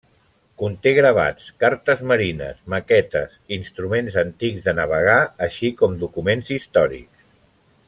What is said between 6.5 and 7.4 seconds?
històrics.